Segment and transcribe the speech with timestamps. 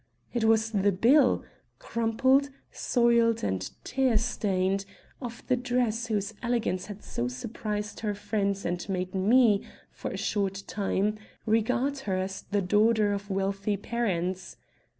[0.33, 1.43] It was the bill
[1.77, 4.83] crumpled, soiled and tear stained
[5.21, 9.61] of the dress whose elegance had so surprised her friends and made me,
[9.91, 14.57] for a short time, regard her as the daughter of wealthy parents.